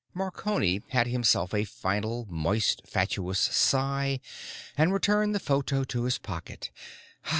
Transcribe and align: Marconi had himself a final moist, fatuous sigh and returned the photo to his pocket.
Marconi 0.15 0.81
had 0.87 1.05
himself 1.05 1.53
a 1.53 1.63
final 1.63 2.25
moist, 2.27 2.81
fatuous 2.87 3.37
sigh 3.39 4.19
and 4.75 4.91
returned 4.91 5.35
the 5.35 5.39
photo 5.39 5.83
to 5.83 6.05
his 6.05 6.17
pocket. 6.17 6.71